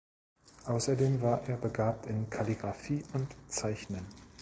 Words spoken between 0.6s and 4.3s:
Außerdem war er begabt in Kalligrafie und Zeichnen.